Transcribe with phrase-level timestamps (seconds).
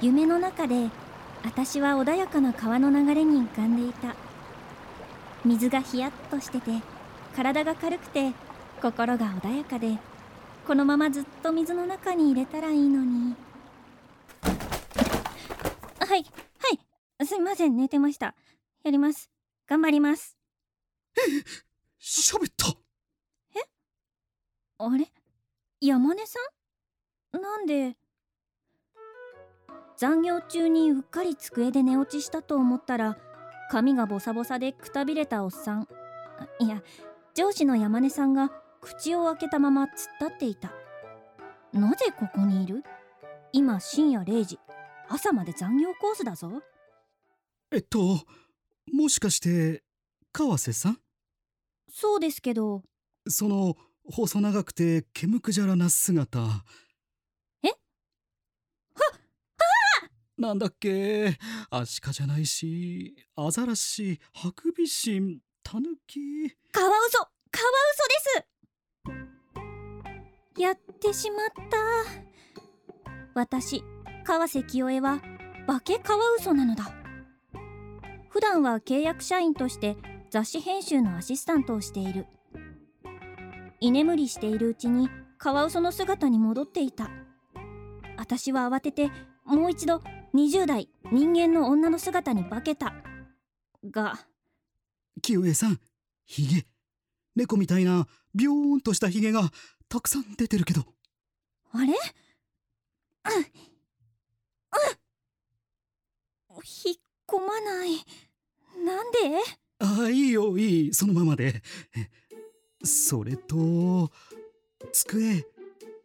[0.00, 0.90] 夢の中で
[1.44, 4.14] 私は穏やかな川の流れに浮かんでいた。
[5.44, 6.70] 水がヒヤッとしてて
[7.34, 8.32] 体が軽くて
[8.82, 9.98] 心が穏やかで
[10.66, 13.34] このままずっと水の中に入れたらいいのに。
[16.00, 18.34] はいはいすいません寝てました。
[18.84, 19.30] やります。
[19.66, 20.36] 頑張ります。
[21.16, 21.20] え
[22.00, 22.66] 喋った。
[23.56, 23.64] え？
[24.78, 25.10] あれ？
[25.80, 26.38] 山根さ
[27.36, 27.40] ん？
[27.40, 27.96] なんで？
[29.98, 33.18] 残業中にうっかり机で寝落ちしたと思ったら
[33.70, 35.88] 髪がボサボサでくたびれたおっさん
[36.60, 36.82] いや
[37.34, 39.90] 上司の山根さんが口を開けたまま突っ
[40.20, 40.70] 立っていた。
[41.72, 42.84] なぜここにいる？
[43.52, 44.58] 今深夜0時。
[45.08, 46.62] 朝まで残業コースだぞ。
[47.72, 48.20] えっと
[48.92, 49.82] もしかして
[50.32, 50.98] 川瀬さん？
[51.92, 52.82] そうですけど。
[53.28, 53.74] その
[54.10, 56.54] 細長くて毛むくじゃらな姿えは
[59.04, 59.18] あ
[60.38, 61.36] なんだっけ？
[61.68, 66.20] アシカじゃないしアザラシハクビシンタヌキ。
[66.70, 67.18] カワウソ
[67.50, 67.94] カワウ
[69.04, 70.62] ソです。
[70.62, 71.76] やってしまった。
[73.34, 73.82] 私
[74.24, 75.20] 川瀬清江は
[75.66, 76.94] 化けカワウソなのだ。
[78.28, 79.96] 普段は契約社員として
[80.30, 82.26] 雑誌編集のアシスタントをしている。
[83.80, 87.10] 居眠りしているうちにカワウソの姿に戻っていた。
[88.16, 89.10] 私は慌てて
[89.44, 90.02] もう一度
[90.34, 92.94] 20代人間の女の姿に化けた。
[93.84, 94.18] が
[95.22, 95.80] 清江さん
[96.26, 96.66] ヒゲ。
[97.34, 99.50] 猫みたいなビョーンとしたヒゲが
[99.88, 100.84] たくさん出てるけど。
[101.72, 101.86] あれ？
[101.86, 101.92] うん。
[101.92, 101.94] うん。
[106.64, 107.90] 引っ込まない。
[108.84, 109.18] なんで？
[109.80, 110.94] ああいいよいい。
[110.94, 111.62] そのままで。
[112.84, 114.10] それと
[114.92, 115.46] 机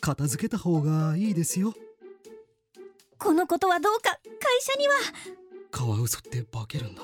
[0.00, 1.74] 片付けた方がいいですよ
[3.22, 4.20] このことはどうか会
[4.60, 4.94] 社には。
[5.70, 7.02] カワウソって化けるんだ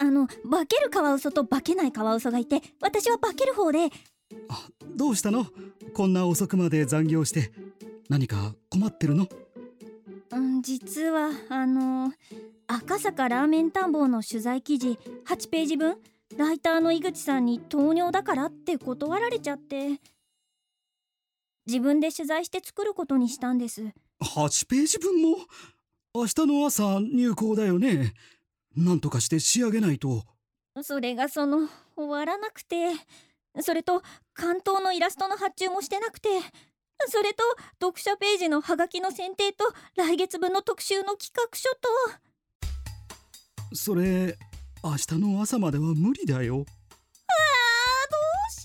[0.00, 3.90] あの化けるカワウソと化けないカワウソがいて私は化ける方で。
[4.48, 5.46] あどうしたの？
[5.94, 7.52] こんな遅くまで残業して
[8.08, 9.28] 何か困ってるの？
[10.30, 12.12] うん実はあの
[12.66, 15.98] 赤坂ラーメン探訪の取材記事8ページ分
[16.36, 20.00] ライターの井口さんに糖尿だからって断られちゃって。
[21.66, 23.92] 自分で取材して作ることにしたんです
[24.22, 25.38] 8ページ分も？
[26.14, 28.14] 明日の朝入稿だよね？
[28.76, 30.24] なんとかして仕上げないと。
[30.82, 32.92] それがその終わらなくて。
[33.60, 34.02] それと
[34.34, 36.28] 関東のイラストの発注もしてなくて。
[37.08, 37.44] それと
[37.80, 39.64] 読者ページのハガキの選定と
[39.96, 41.88] 来月分の特集の企画書と。
[43.72, 44.36] それ
[44.82, 46.56] 明日の朝までは無理だよ。
[46.56, 46.66] あーど
[48.46, 48.64] うし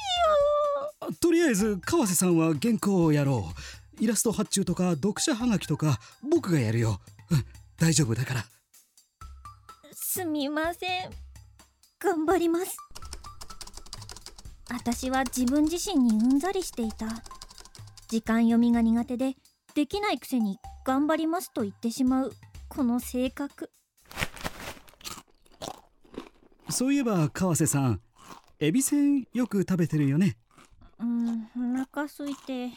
[1.02, 1.16] よう。
[1.16, 3.54] とりあえず川瀬さんは原稿をやろう
[4.00, 6.00] イラスト発注とか読者はがきとか
[6.30, 7.00] 僕がやるよ、
[7.30, 7.46] うん、
[7.78, 8.46] 大丈夫だから。
[9.94, 11.10] すみません。
[12.00, 12.78] 頑張ります。
[14.70, 17.08] 私は自分自身にうんざりしていた。
[18.08, 19.36] 時間読みが苦手で
[19.74, 22.34] できないくせに頑張りますと言ってしまう。
[22.70, 23.72] この性格。
[26.70, 28.02] そういえば川瀬さん
[28.60, 30.38] エビせんよく食べてるよね。
[31.00, 32.70] うんお腹空いて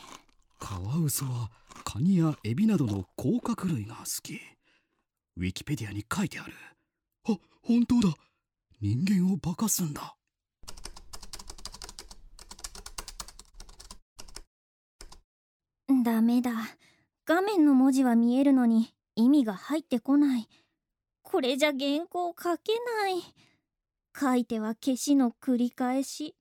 [0.69, 1.49] カワウソは
[1.85, 4.41] カニやエビなどの甲殻類が好き。
[5.37, 6.55] ウィキペディアに書いてある。
[7.29, 8.13] あ本当だ。
[8.81, 10.17] 人間を化かすんだ。
[16.03, 16.51] ダメだ。
[17.27, 20.49] 画面の文字は見えるのに意味が入ってこない。
[21.23, 22.73] これじゃ原稿書け
[23.05, 23.23] ない。
[24.21, 26.35] 書いては消しの繰り返し。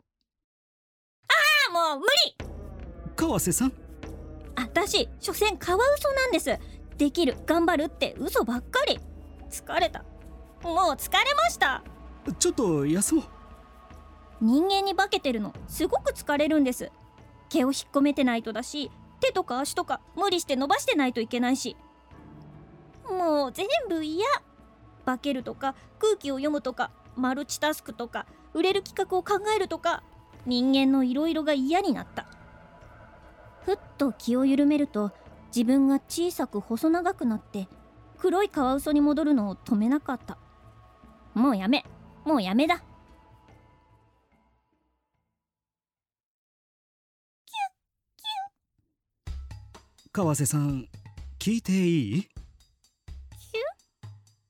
[1.28, 2.07] ああもう無
[2.40, 3.16] 理。
[3.16, 3.84] 川瀬さん
[4.75, 6.59] 私所詮カワウソなんです。
[6.97, 9.00] できる頑張るって嘘ばっかり。
[9.50, 10.03] 疲れた。
[10.63, 11.81] もう疲れました。
[12.38, 13.25] ちょっと休もう。
[14.41, 16.91] 人間に化けてるのすごく疲れるんです。
[17.47, 18.91] 毛を引っ込めてないとだし
[19.22, 21.78] 手とか足とか無理して伸ばしてないといけないし。
[23.10, 24.25] もう全部嫌。
[25.06, 30.04] 化けるとか空気を読むとかマルチタスクとか売れる企画を考えるとか
[30.45, 32.28] 人間のいろいろが嫌になった
[33.97, 35.12] と気を緩めると
[35.56, 37.68] 自分が小さく細長くなって
[38.18, 40.38] 黒いカワウソに戻るのを止めなかった。
[41.33, 41.86] もうやめ。
[42.24, 42.83] もうやめだ。
[50.12, 50.88] 川瀬さん
[51.39, 52.27] 聞いていい？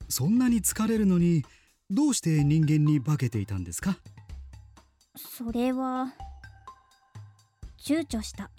[0.07, 1.44] そんなに疲れるのに
[1.89, 3.97] どうして人間に化けていたんですか？
[5.18, 6.13] それは
[7.80, 8.51] 躊躇した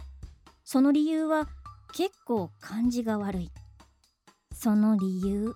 [0.69, 1.47] その理由は
[1.93, 3.53] 結構感じが悪い。
[4.53, 5.55] その理由。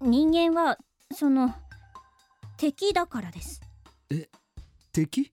[0.00, 0.78] 人間は
[1.12, 1.52] その
[2.56, 3.60] 敵だからです。
[4.92, 5.32] 敵？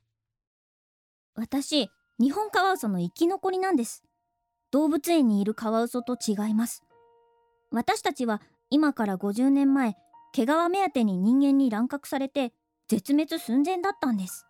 [1.36, 4.04] 私日本カワウソの生き残りなんです。
[4.72, 6.84] 動物園にいるカワウソと違います。
[7.72, 8.42] 私たちは
[8.72, 9.96] 今から50年前
[10.34, 12.54] 毛皮目当てに人間に乱獲されて
[12.88, 14.48] 絶滅寸前だったんです。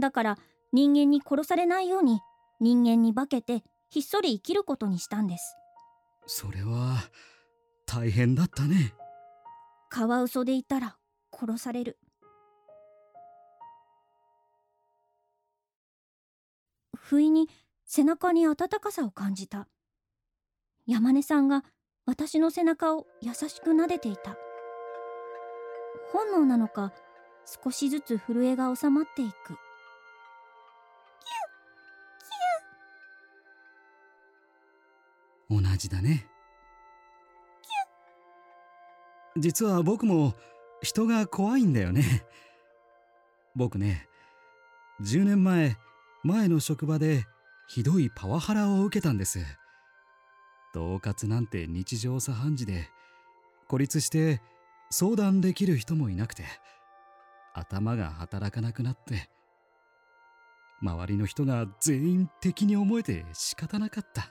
[0.00, 0.38] だから
[0.72, 2.20] 人間に殺されないように
[2.60, 5.56] 人間に化けてひっそり生きることにしたんです。
[6.26, 6.98] それは
[7.86, 8.94] 大変だったね。
[9.90, 10.96] カワウソでいたら
[11.30, 11.98] 殺される。
[16.96, 17.50] 不意に
[17.84, 19.68] 背中に温かさを感じた。
[20.86, 21.64] 山根さんが
[22.06, 24.36] 私の背中を優しく撫でていた。
[26.10, 26.92] 本能なのか
[27.62, 29.58] 少しずつ震えが収まっていく
[35.60, 36.26] 同じだね。
[39.36, 40.34] 実は僕も
[40.82, 42.24] 人が怖いんだよね。
[43.54, 44.08] 僕ね
[45.02, 45.76] 10年前
[46.22, 47.26] 前の職場で
[47.68, 49.40] ひどいパワハラを受けたんです。
[50.72, 52.88] 恫喝なんて日常茶飯事で
[53.68, 54.40] 孤立して
[54.90, 56.44] 相談できる人もいなくて
[57.54, 59.28] 頭が働かなくなって
[60.80, 64.30] 周りの人が全員敵に思えて仕方なかった。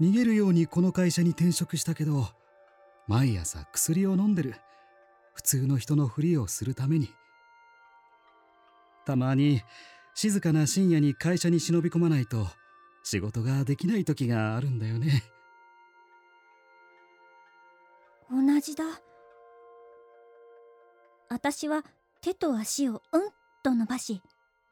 [0.00, 2.28] 逃げるようにこの会社に転職したけど
[3.06, 4.54] 毎朝薬を飲んでる。
[5.34, 7.08] 普通の人のふりをするために。
[9.04, 9.62] たまに
[10.14, 12.46] 静かな深夜に会社に忍び込まないと
[13.02, 15.22] 仕事ができない時があるんだよね。
[18.30, 18.84] 同じだ。
[21.28, 21.84] 私は
[22.20, 23.30] 手と足をうん
[23.62, 24.22] と伸ばし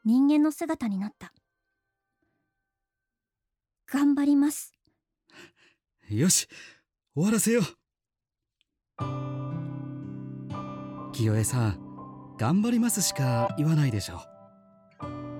[0.05, 1.33] 人間の姿になった。
[3.91, 4.78] 頑張ります。
[6.09, 6.47] よし
[7.13, 7.63] 終わらせよう。
[11.13, 11.79] 清江さん
[12.39, 14.21] 頑張りますしか言わないでしょ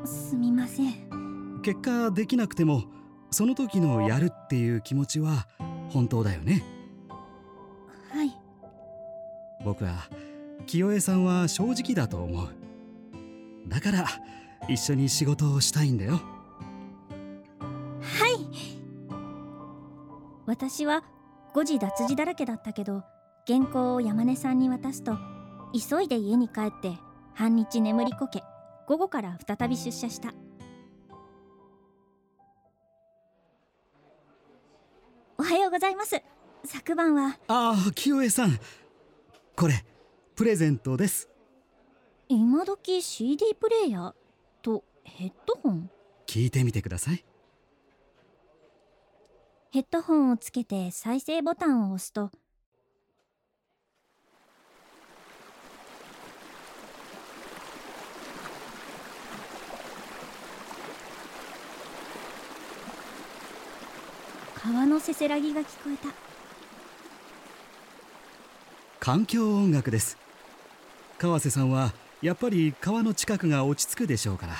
[0.06, 1.62] すみません。
[1.64, 2.84] 結果できなくても
[3.32, 5.48] その時のやるっていう気持ちは
[5.90, 6.64] 本当だよね。
[8.12, 8.32] はい。
[9.66, 10.08] 僕は
[10.68, 12.50] 清江さんは正直だと思う。
[13.68, 14.08] だから
[14.68, 16.22] 一緒に仕事をしたいんだよ
[20.62, 21.06] 私は
[21.54, 23.06] 誤字脱字だらけだったけど
[23.48, 25.18] 原稿を山根さんに渡すと
[25.74, 26.98] 急いで家に帰って
[27.34, 28.44] 半日眠りこけ
[28.86, 30.34] 午後から再び出社した。
[35.38, 36.22] おはようございます。
[36.66, 37.40] 昨晩は。
[37.48, 38.60] ああ清江さん。
[39.56, 39.86] これ
[40.36, 41.30] プレゼントです。
[42.28, 44.14] 今時 CD プレイヤー
[44.62, 45.90] とヘッドホン？
[46.28, 47.24] 聞いてみてください
[49.72, 52.32] ヘッドホンをつけて再生ボタンを押すと
[64.56, 66.14] 川のせせらぎが聞こえた。
[69.00, 70.18] 環境音楽です。
[71.18, 74.56] 川瀬さんはやっぱり川の近くが落ち着くでしょうから。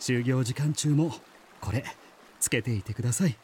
[0.00, 1.14] 就業時間中も
[1.60, 1.84] これ
[2.40, 3.36] つけていてください。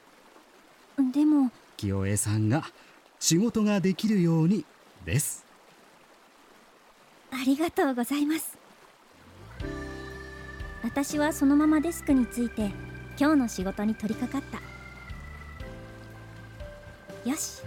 [1.13, 2.65] でも清江さんが
[3.21, 4.65] 仕事ができるように
[5.05, 5.47] です。
[7.31, 8.59] ありがとうございます。
[10.83, 12.71] 私はそのままデスクについて
[13.19, 14.51] 今日の仕事に取り掛かっ
[17.25, 17.29] た。
[17.29, 17.63] よし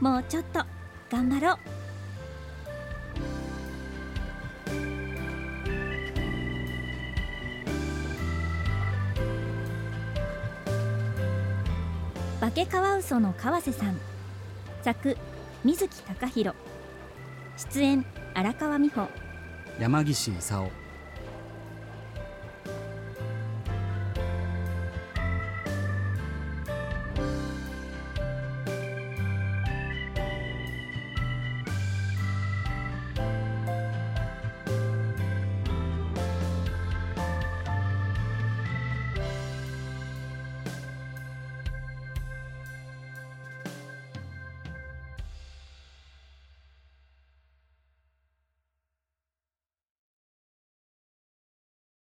[0.00, 0.64] もうちょっと
[1.10, 1.83] 頑張ろう。
[12.54, 13.96] 化けカワウソの川瀬さん。
[14.84, 15.16] 作
[15.64, 16.56] 水木隆弘
[17.56, 19.08] 出演荒川美穂。
[19.80, 20.70] 山岸勲。